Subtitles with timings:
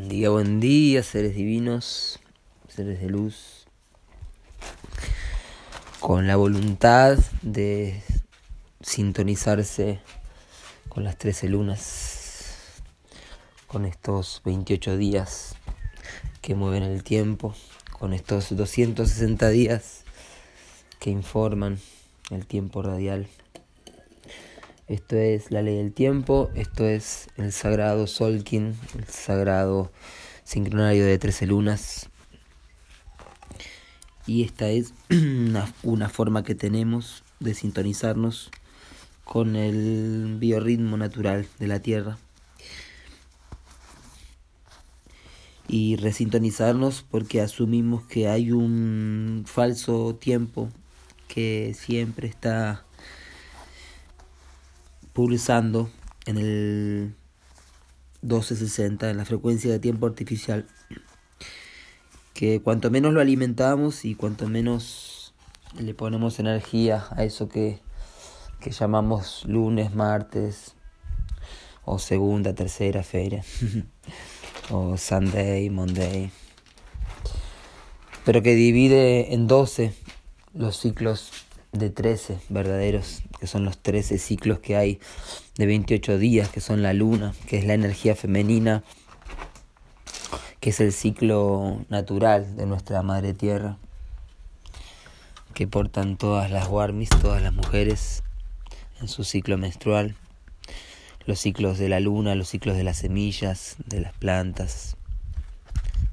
[0.00, 2.20] Buen día, buen día, seres divinos,
[2.68, 3.66] seres de luz,
[6.00, 8.00] con la voluntad de
[8.80, 10.00] sintonizarse
[10.88, 12.80] con las 13 lunas,
[13.66, 15.54] con estos 28 días
[16.40, 17.54] que mueven el tiempo,
[17.92, 20.04] con estos 260 días
[20.98, 21.78] que informan
[22.30, 23.28] el tiempo radial.
[24.90, 29.92] Esto es la ley del tiempo, esto es el sagrado Solkin, el sagrado
[30.42, 32.08] sincronario de 13 lunas.
[34.26, 34.92] Y esta es
[35.84, 38.50] una, forma que tenemos de sintonizarnos
[39.22, 42.18] con el biorritmo natural de la Tierra.
[45.68, 50.68] Y resintonizarnos porque asumimos que hay un falso tiempo
[51.28, 52.84] que siempre está
[55.20, 55.90] pulsando
[56.24, 57.14] en el
[58.22, 60.66] 1260, en la frecuencia de tiempo artificial,
[62.32, 65.34] que cuanto menos lo alimentamos y cuanto menos
[65.78, 67.80] le ponemos energía a eso que,
[68.60, 70.74] que llamamos lunes, martes,
[71.84, 73.44] o segunda, tercera feria,
[74.70, 76.30] o Sunday, Monday,
[78.24, 79.92] pero que divide en 12
[80.54, 81.39] los ciclos
[81.72, 85.00] de 13 verdaderos, que son los 13 ciclos que hay
[85.56, 88.82] de 28 días, que son la luna, que es la energía femenina,
[90.60, 93.78] que es el ciclo natural de nuestra madre tierra,
[95.54, 98.22] que portan todas las warmis, todas las mujeres
[99.00, 100.16] en su ciclo menstrual,
[101.26, 104.96] los ciclos de la luna, los ciclos de las semillas, de las plantas,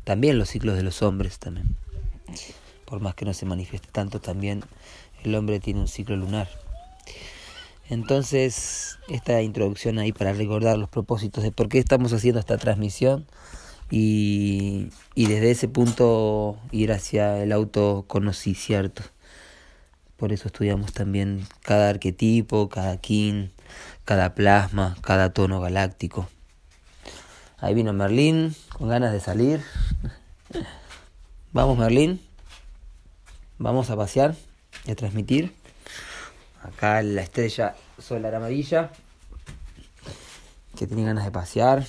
[0.04, 1.76] también los ciclos de los hombres también.
[2.86, 4.64] Por más que no se manifieste tanto, también
[5.24, 6.48] el hombre tiene un ciclo lunar.
[7.90, 13.26] Entonces, esta introducción ahí para recordar los propósitos de por qué estamos haciendo esta transmisión
[13.90, 19.04] y, y desde ese punto ir hacia el autoconocimiento.
[20.18, 23.52] Por eso estudiamos también cada arquetipo, cada kin,
[24.04, 26.28] cada plasma, cada tono galáctico.
[27.60, 29.62] Ahí vino Merlín con ganas de salir.
[31.54, 32.22] Vamos Merlín,
[33.58, 34.36] vamos a pasear
[34.88, 35.54] y a transmitir.
[36.64, 38.92] Acá la estrella solar amarilla,
[40.78, 41.86] que tiene ganas de pasear.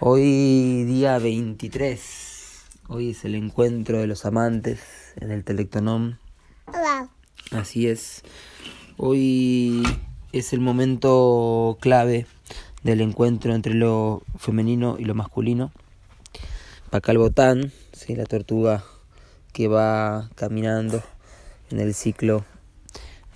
[0.00, 4.80] Hoy día 23, hoy es el encuentro de los amantes
[5.16, 6.16] en el Telectonom.
[7.52, 8.22] Así es,
[8.96, 9.82] hoy
[10.32, 12.26] es el momento clave
[12.82, 15.72] del encuentro entre lo femenino y lo masculino.
[16.90, 18.16] Pacalbotán, ¿sí?
[18.16, 18.84] la tortuga
[19.52, 21.02] que va caminando
[21.70, 22.44] en el ciclo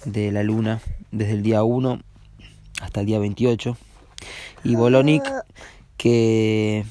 [0.05, 0.81] de la luna
[1.13, 2.01] desde el día 1
[2.81, 3.77] hasta el día 28
[4.65, 5.25] y Bolonic
[5.97, 6.85] que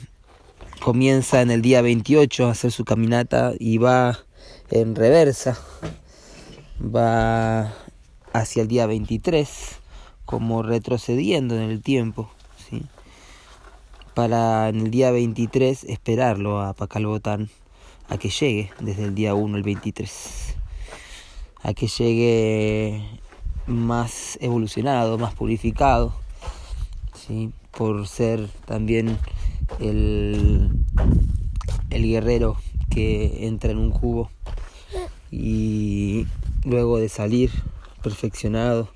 [0.79, 4.19] comienza en el día 28 a hacer su caminata y va
[4.69, 5.57] en reversa.
[6.83, 7.73] Va
[8.33, 9.49] hacia el día 23
[10.25, 12.83] como retrocediendo en el tiempo ¿sí?
[14.13, 17.49] para en el día 23 esperarlo a Pacalbotán
[18.09, 20.55] a que llegue desde el día 1 al 23,
[21.61, 23.03] a que llegue
[23.67, 26.13] más evolucionado, más purificado,
[27.13, 27.51] ¿sí?
[27.71, 29.17] por ser también
[29.79, 30.71] el,
[31.89, 32.57] el guerrero
[32.89, 34.29] que entra en un cubo
[35.31, 36.27] y
[36.63, 37.51] luego de salir
[38.03, 38.89] perfeccionado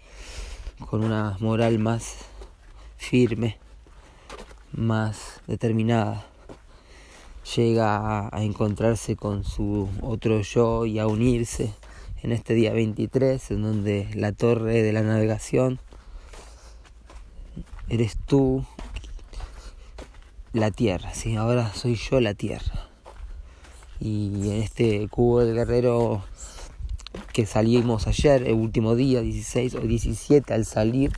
[0.90, 2.18] con una moral más
[2.98, 3.58] firme,
[4.72, 6.28] más determinada
[7.56, 11.74] llega a, encontrarse con su otro yo y a unirse
[12.22, 15.80] en este día 23, en donde la torre de la navegación
[17.90, 18.66] eres tú,
[20.52, 21.36] la tierra, ¿sí?
[21.36, 22.90] ahora soy yo la tierra.
[24.00, 26.24] Y en este cubo del guerrero
[27.34, 31.12] que salimos ayer, el último día, 16 o 17, al salir,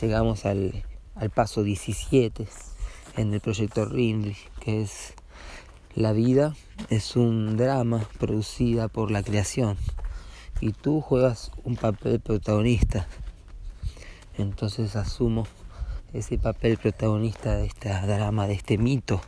[0.00, 0.84] llegamos al,
[1.14, 2.46] al paso 17
[3.16, 5.14] en el proyecto Rindri, que es
[5.94, 6.54] la vida
[6.88, 9.76] es un drama producida por la creación
[10.60, 13.08] y tú juegas un papel protagonista.
[14.38, 15.46] Entonces asumo
[16.12, 19.20] ese papel protagonista de este drama, de este mito,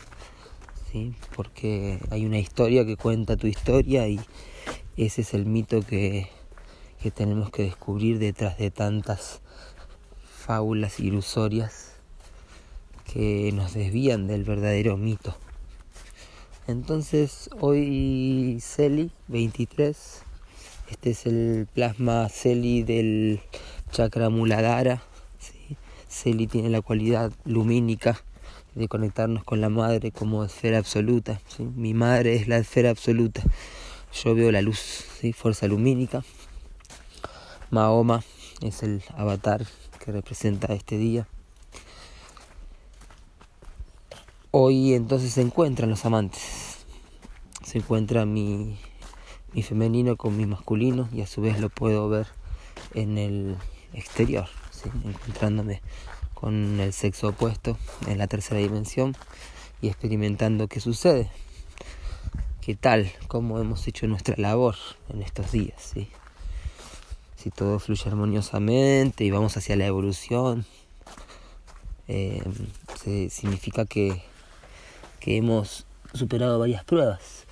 [0.90, 1.14] ¿sí?
[1.34, 4.20] porque hay una historia que cuenta tu historia y
[4.96, 6.28] ese es el mito que,
[7.02, 9.40] que tenemos que descubrir detrás de tantas
[10.24, 11.94] fábulas ilusorias
[13.12, 15.36] que nos desvían del verdadero mito.
[16.68, 20.22] Entonces hoy Celi 23,
[20.90, 23.40] este es el plasma Celi del
[23.90, 25.02] chakra Muladhara.
[25.40, 25.76] ¿sí?
[26.08, 28.22] Celi tiene la cualidad lumínica,
[28.76, 31.40] de conectarnos con la madre como esfera absoluta.
[31.58, 33.42] Mi madre es la esfera absoluta.
[34.22, 34.78] Yo veo la luz,
[35.20, 35.32] ¿sí?
[35.32, 36.22] fuerza lumínica.
[37.70, 38.22] Mahoma
[38.60, 39.66] es el avatar
[39.98, 41.26] que representa este día.
[44.54, 46.84] Hoy entonces se encuentran los amantes.
[47.64, 48.78] Se encuentra mi,
[49.54, 52.26] mi femenino con mi masculino y a su vez lo puedo ver
[52.92, 53.56] en el
[53.94, 54.48] exterior,
[55.06, 55.80] encontrándome
[56.34, 59.16] con el sexo opuesto en la tercera dimensión
[59.80, 61.30] y experimentando qué sucede,
[62.60, 64.76] qué tal, cómo hemos hecho nuestra labor
[65.08, 65.94] en estos días,
[67.36, 70.66] si todo fluye armoniosamente y vamos hacia la evolución,
[72.06, 72.42] eh,
[73.30, 74.30] significa que
[75.22, 77.46] que hemos superado varias pruebas.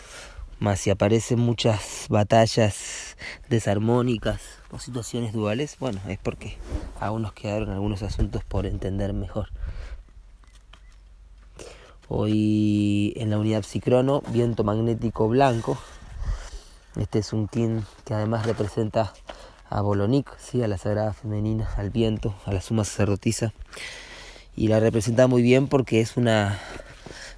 [0.59, 3.17] Más si aparecen muchas batallas
[3.49, 6.59] desarmónicas o situaciones duales, bueno, es porque
[6.99, 9.49] aún nos quedaron algunos asuntos por entender mejor.
[12.09, 15.79] Hoy en la unidad psicrono, viento magnético blanco.
[16.97, 19.13] Este es un kin que además representa
[19.69, 20.61] a Bolonic, ¿sí?
[20.63, 23.55] a la sagrada femenina, al viento, a la suma sacerdotisa.
[24.57, 26.59] Y la representa muy bien porque es una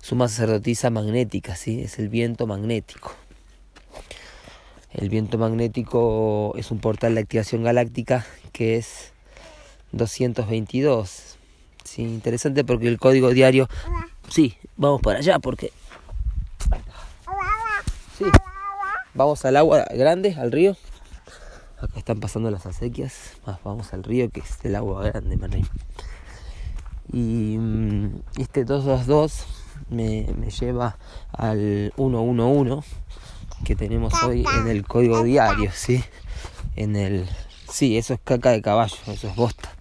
[0.02, 1.81] suma sacerdotisa magnética, ¿sí?
[1.81, 3.12] es el viento magnético.
[4.90, 9.12] El viento magnético es un portal de activación galáctica que es
[9.93, 11.38] 222.
[11.84, 13.69] Sí, interesante porque el código diario...
[14.28, 15.72] Sí, vamos para allá porque...
[18.19, 18.25] Sí,
[19.14, 20.76] vamos al agua grande, al río.
[21.78, 23.34] Acá están pasando las acequias.
[23.64, 25.66] Vamos al río que es el agua grande, Marín.
[27.12, 30.96] Y mm, este 222 me, me lleva
[31.32, 32.82] al 111
[33.64, 36.02] que tenemos hoy en el código diario, ¿sí?
[36.76, 37.29] En el...
[37.69, 39.73] Sí, eso es caca de caballo, eso es bosta.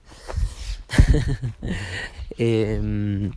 [2.38, 3.34] Em,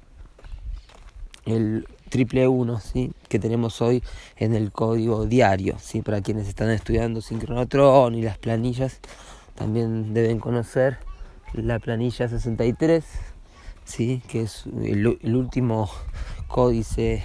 [1.44, 3.12] el triple uno, ¿sí?
[3.28, 4.02] Que tenemos hoy
[4.36, 6.00] en el código diario, ¿sí?
[6.00, 9.00] Para quienes están estudiando sincronotron y las planillas,
[9.56, 10.98] también deben conocer
[11.52, 13.04] la planilla 63,
[13.84, 14.22] ¿sí?
[14.28, 15.90] Que es el último
[16.48, 17.24] códice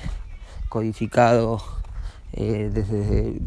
[0.70, 1.62] codificado
[2.34, 3.40] eh, desde,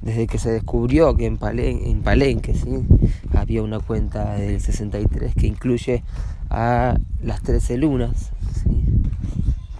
[0.00, 2.86] desde que se descubrió que en, Palenque ¿sí?
[3.34, 6.02] había una cuenta del 63 que incluye
[6.50, 8.30] a las 13 lunas,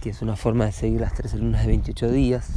[0.03, 2.51] que es una forma de seguir las 13 lunas de 28 días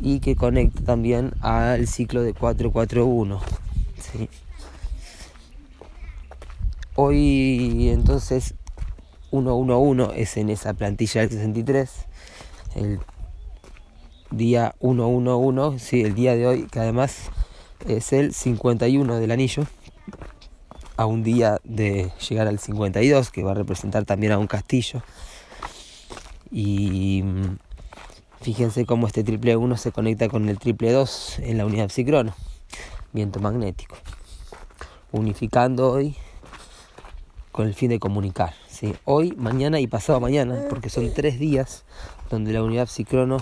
[0.00, 3.40] y que conecta también al ciclo de 441.
[6.96, 8.54] Hoy entonces
[9.30, 11.90] 111 es en esa plantilla del 63.
[12.76, 13.00] El
[14.30, 17.30] día 111, sí, el día de hoy, que además
[17.88, 19.64] es el 51 del anillo,
[20.96, 25.02] a un día de llegar al 52, que va a representar también a un castillo.
[26.52, 27.24] Y
[28.40, 32.36] fíjense cómo este triple 1 se conecta con el triple 2 en la unidad psicrono,
[33.12, 33.96] viento magnético,
[35.10, 36.16] unificando hoy
[37.54, 38.52] con el fin de comunicar.
[38.66, 38.96] ¿sí?
[39.04, 41.84] Hoy, mañana y pasado mañana, porque son tres días
[42.28, 43.36] donde la unidad psicrono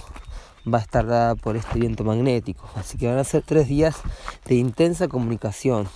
[0.69, 2.69] va a estar dada por este viento magnético.
[2.75, 3.97] Así que van a ser tres días
[4.45, 5.89] de intensa comunicación.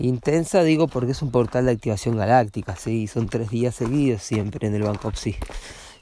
[0.00, 3.06] Intensa digo porque es un portal de activación galáctica, ¿sí?
[3.06, 5.36] son tres días seguidos siempre en el Banco Psi.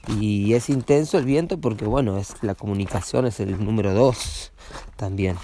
[0.07, 4.51] Y es intenso el viento porque bueno, es la comunicación es el número dos
[4.95, 5.37] también.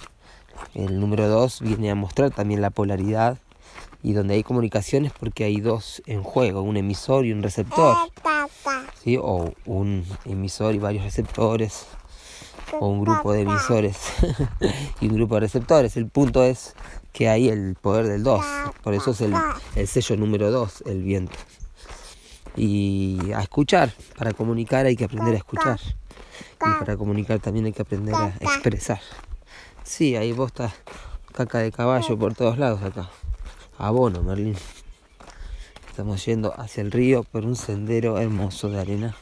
[0.74, 3.38] El número dos viene a mostrar también la polaridad
[4.02, 7.96] y donde hay comunicaciones porque hay dos en juego, un emisor y un receptor,
[9.04, 9.18] ¿sí?
[9.18, 11.86] o un emisor y varios receptores,
[12.80, 13.98] o un grupo de emisores
[15.02, 15.98] y un grupo de receptores.
[15.98, 16.76] El punto es
[17.12, 18.46] que hay el poder del 2,
[18.84, 19.34] por eso es el,
[19.76, 21.38] el sello número 2, el viento.
[22.56, 25.80] Y a escuchar, para comunicar hay que aprender a escuchar.
[26.62, 29.00] Y para comunicar también hay que aprender a expresar.
[29.84, 30.74] Sí, ahí vos estás
[31.34, 33.10] caca de caballo por todos lados acá
[33.80, 34.58] abono, Merlín.
[35.90, 39.16] Estamos yendo hacia el río por un sendero hermoso de arena,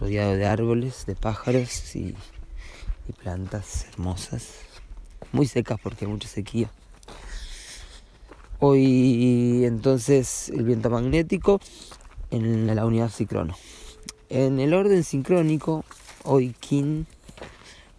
[0.00, 2.14] rodeado de árboles, de pájaros y,
[3.22, 4.54] plantas hermosas,
[5.30, 6.70] muy secas porque hay mucha sequía.
[8.60, 11.60] Hoy entonces el viento magnético
[12.30, 13.54] en la unidad sincrono.
[14.30, 15.84] En el orden sincrónico,
[16.22, 17.06] hoy Kin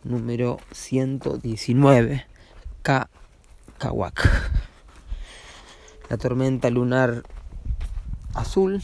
[0.03, 2.25] número 119,
[2.81, 3.09] K.
[3.77, 4.54] Kawak
[6.09, 7.23] la tormenta lunar
[8.33, 8.81] azul,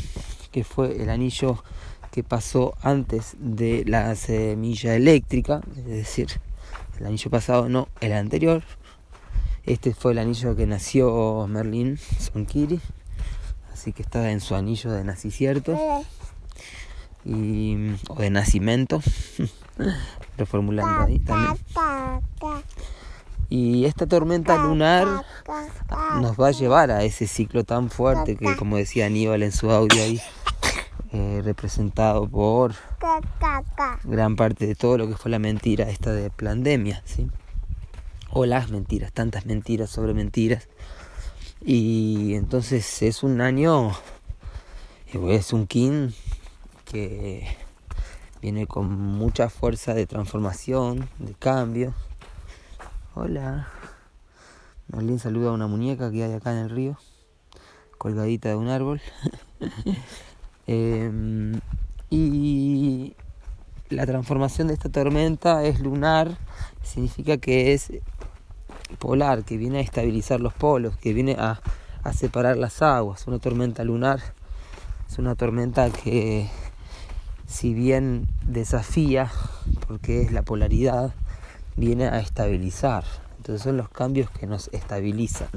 [0.52, 1.64] que fue el anillo
[2.12, 6.28] que pasó antes de la semilla eléctrica, es decir,
[7.00, 8.64] el anillo pasado no, el anterior.
[9.64, 12.82] Este fue el anillo que nació Merlin Sonkiri
[13.82, 15.76] así que está en su anillo de nacicierto
[17.26, 19.02] y, o de nacimiento,
[20.38, 21.58] reformulando ahí también.
[23.52, 25.26] Y esta tormenta lunar
[26.22, 29.70] nos va a llevar a ese ciclo tan fuerte que, como decía Aníbal en su
[29.70, 30.22] audio ahí,
[31.12, 32.74] eh, representado por
[34.06, 37.30] gran parte de todo lo que fue la mentira esta de pandemia, ¿sí?
[38.30, 40.70] O las mentiras, tantas mentiras sobre mentiras.
[41.60, 43.92] Y entonces es un año,
[45.28, 46.14] es un kin
[46.86, 47.58] que
[48.42, 51.94] viene con mucha fuerza de transformación, de cambio.
[53.14, 53.68] Hola.
[54.88, 56.98] Marlene saluda a una muñeca que hay acá en el río,
[57.98, 59.02] colgadita de un árbol.
[60.68, 61.60] Em,
[62.10, 63.14] y
[63.90, 66.38] la transformación de esta tormenta es lunar,
[66.84, 67.92] significa que es
[69.00, 71.60] polar, que viene a estabilizar los polos, que viene a,
[72.04, 73.28] a separar las aguas.
[73.28, 74.22] Una tormenta lunar
[75.10, 76.50] es una tormenta que
[77.46, 79.30] si bien desafía,
[79.88, 81.14] porque es la polaridad,
[81.82, 83.04] viene a estabilizar.
[83.38, 85.50] Entonces son los cambios que nos estabilizan.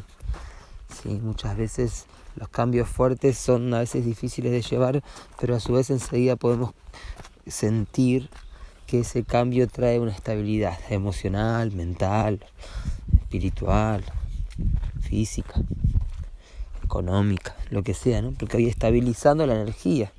[0.89, 1.21] ¿sí?
[1.23, 5.03] Muchas veces los cambios fuertes son a veces difíciles de llevar,
[5.39, 6.73] pero a su vez enseguida podemos
[7.47, 8.31] sentir
[8.87, 12.41] que ese cambio trae una estabilidad emocional, mental,
[13.21, 14.03] espiritual,
[15.03, 15.61] física,
[16.83, 18.33] económica, lo que sea, ¿no?
[18.33, 20.11] Porque hoy estabilizando la energía.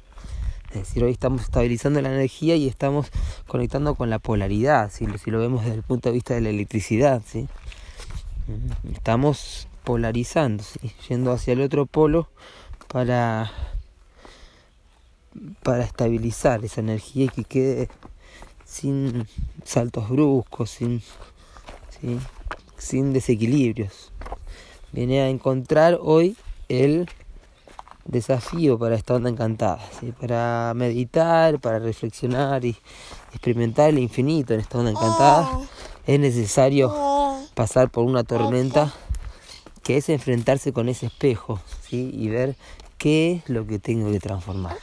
[0.76, 3.08] Es decir, hoy estamos estabilizando la energía y estamos
[3.48, 7.22] conectando con la polaridad, si, lo vemos desde el punto de vista de la electricidad.
[7.26, 7.48] ¿sí?
[8.92, 10.66] Estamos polarizando,
[11.08, 12.28] yendo hacia el otro polo
[12.90, 13.52] para,
[15.64, 17.90] para estabilizar esa energía y que quede
[18.66, 19.30] sin
[19.64, 21.02] saltos bruscos, sin,
[22.78, 24.12] sin desequilibrios.
[24.92, 26.36] Viene a encontrar hoy
[26.68, 27.10] el
[28.06, 29.80] desafío para esta onda encantada,
[30.22, 32.76] para meditar, para reflexionar y
[33.32, 35.60] experimentar el infinito en esta onda encantada,
[36.06, 36.94] es necesario
[37.56, 38.94] pasar por una tormenta
[39.84, 42.12] que es enfrentarse con ese espejo ¿sí?
[42.14, 42.56] y ver
[42.98, 44.76] qué es lo que tengo que transformar.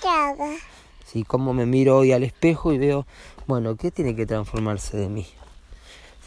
[1.06, 1.24] ¿Sí?
[1.24, 3.06] Cómo me miro hoy al espejo y veo,
[3.46, 5.26] bueno, ¿qué tiene que transformarse de mí?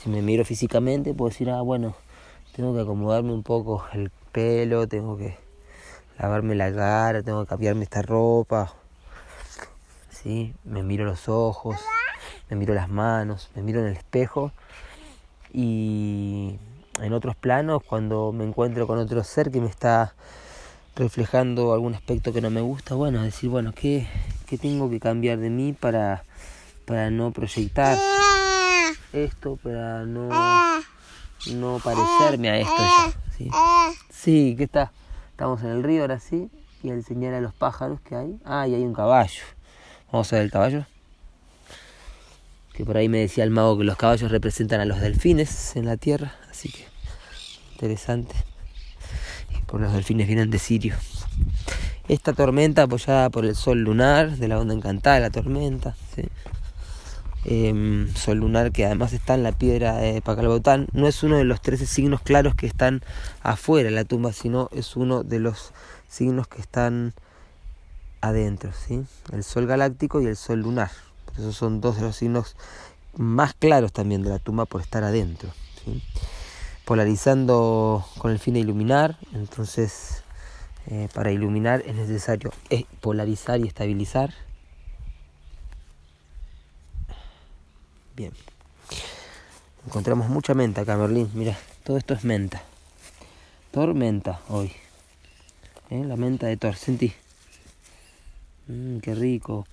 [0.02, 1.96] Si me miro físicamente, puedo decir, ah, bueno,
[2.56, 5.45] tengo que acomodarme un poco el pelo, tengo que
[6.18, 8.74] lavarme la cara, tengo que cambiarme esta ropa.
[10.10, 10.54] ¿Sí?
[10.64, 11.78] Me miro los ojos,
[12.50, 14.52] me miro las manos, me miro en el espejo
[15.54, 16.58] y
[17.02, 20.16] en otros planos, cuando me encuentro con otro ser que me está
[20.96, 24.08] reflejando algún aspecto que no me gusta, bueno, decir, bueno, ¿qué,
[24.48, 26.24] qué tengo que cambiar de mí para,
[26.86, 27.98] para no proyectar
[29.12, 30.30] esto, para no,
[31.52, 33.14] no parecerme a esto ya?
[33.38, 33.52] ¿sí?
[34.10, 34.92] sí, ¿qué está?
[35.36, 36.50] Estamos en el río ahora sí,
[36.82, 38.40] y él señala los pájaros que hay.
[38.46, 39.44] Ah, y hay un caballo.
[40.12, 40.86] Vamos a ver el caballo
[42.76, 45.86] que por ahí me decía el mago que los caballos representan a los delfines en
[45.86, 46.86] la tierra, así que
[47.72, 48.36] interesante.
[49.58, 50.96] Y por los delfines vienen de Sirio.
[52.10, 55.96] Esta tormenta apoyada por el sol lunar, de la onda encantada, la tormenta,
[57.46, 61.44] em, sol lunar que además está en la piedra de Pacalbotán, no es uno de
[61.44, 63.02] los 13 signos claros que están
[63.42, 65.72] afuera de la tumba, sino es uno de los
[66.10, 67.14] signos que están
[68.22, 69.04] adentro, ¿sí?
[69.32, 70.92] el sol galáctico y el sol lunar.
[71.38, 72.56] Esos son dos de los signos
[73.18, 75.50] más claros también de la tumba por estar adentro.
[76.86, 80.24] Polarizando con el fin de iluminar, entonces
[80.88, 82.52] eh, para iluminar es necesario
[83.02, 84.34] polarizar y estabilizar.
[88.16, 88.32] Bien.
[89.86, 91.30] Encontramos mucha menta acá, Merlín.
[91.34, 92.64] Mira, todo esto es menta.
[93.72, 94.72] Tormenta hoy.
[95.90, 96.04] ¿Eh?
[96.06, 97.12] La menta de Thor, sentí.
[98.68, 99.68] Mmm, qué rico.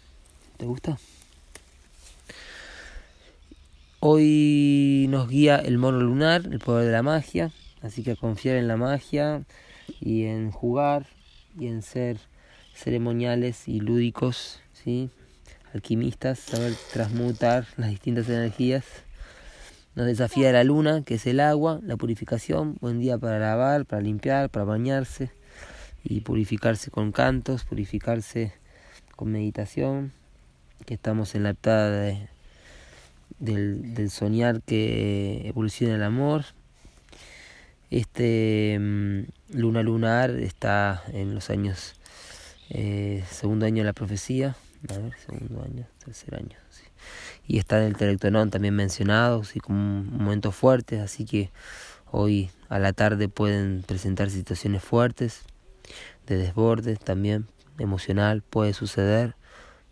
[0.56, 0.98] ¿Te gusta?
[4.00, 8.66] Hoy nos guía el mono lunar, el poder de la magia, así que confiar en
[8.66, 9.44] la magia
[10.00, 11.06] y en jugar
[11.56, 12.18] y en ser
[12.74, 15.10] ceremoniales y lúdicos, ¿sí?
[15.74, 18.84] Alquimistas, saber transmutar las distintas energías.
[19.94, 24.02] Nos desafía la luna, que es el agua, la purificación, buen día para lavar, para
[24.02, 25.30] limpiar, para bañarse
[26.02, 28.52] y purificarse con cantos, purificarse
[29.16, 30.12] con meditación,
[30.86, 32.28] que estamos en la etapa de
[33.42, 36.44] del, soñar que evoluciona el amor.
[37.90, 41.94] Este mm, luna lunar está en los años,
[42.70, 44.56] eh, segundo año de la profecía,
[44.88, 46.56] a ver, segundo año, tercer año,
[47.46, 51.50] y está en el telectonón también mencionado, así como un momento fuerte, así que
[52.10, 55.42] hoy a la tarde pueden presentar situaciones fuertes,
[56.26, 57.46] de desborde también
[57.78, 59.34] emocional puede suceder,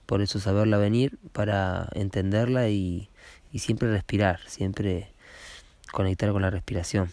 [0.07, 3.11] por eso saberla venir para entenderla y,
[3.53, 5.13] y siempre respirar, siempre
[5.93, 7.13] conectar con la respiración.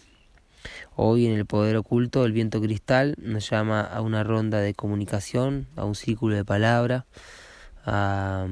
[0.96, 5.68] Hoy en el poder oculto el viento cristal nos llama a una ronda de comunicación,
[5.76, 7.06] a un círculo de palabra,
[7.84, 8.46] a,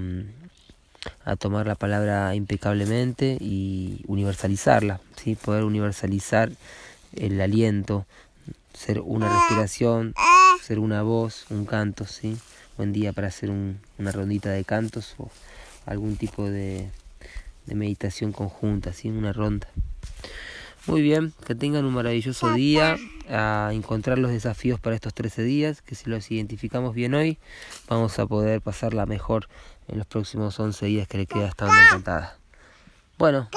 [1.38, 5.34] tomar la palabra impecablemente y universalizarla, ¿sí?
[5.34, 6.50] poder universalizar
[7.14, 8.06] el aliento,
[8.72, 10.14] ser una respiración,
[10.62, 12.36] ser una voz, un canto, ¿sí?
[12.76, 15.30] Buen día para hacer un, una rondita de cantos o
[15.86, 16.90] algún tipo de,
[17.66, 19.08] de meditación conjunta, ¿sí?
[19.08, 19.68] Una ronda.
[20.86, 22.96] Muy bien, que tengan un maravilloso día,
[23.28, 27.38] a encontrar los desafíos para estos 13 días, que si los identificamos bien hoy,
[27.88, 29.48] vamos a poder pasarla mejor
[29.88, 32.38] en los próximos 11 días que le queda donde encantada.
[33.18, 33.48] Bueno,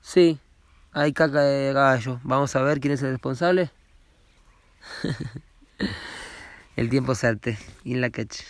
[0.00, 0.38] sí,
[0.92, 2.18] hay caca de gallo.
[2.22, 3.70] Vamos a ver quién es el responsable.
[6.76, 8.40] el tiempo sarte y en la catch.